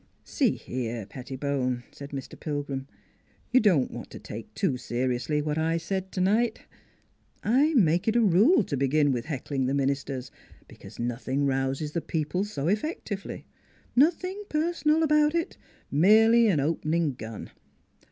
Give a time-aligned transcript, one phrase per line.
[0.39, 2.35] "See here, Pettibone," said Mr.
[2.39, 2.87] Pilgrim,"
[3.53, 6.63] you don't want to take too seriously what I said to night.
[7.43, 10.31] I make it a rule to begin with heckling the ministers,
[10.67, 13.45] because nothing rouses the people so effectively.
[13.95, 15.55] Nothing personal about it;
[15.91, 17.51] merely an opening gun.